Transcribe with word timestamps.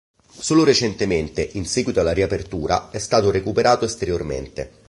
Solo 0.35 0.63
recentemente, 0.65 1.47
in 1.53 1.65
seguito 1.67 1.99
alla 1.99 2.11
riapertura, 2.11 2.89
è 2.89 2.97
stato 2.97 3.29
recuperato 3.29 3.85
esteriormente. 3.85 4.79